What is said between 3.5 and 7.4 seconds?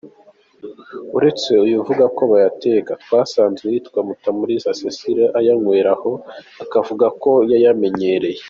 uwitwa Mutamuriza Cecile ayanywereye aho, akavuga ko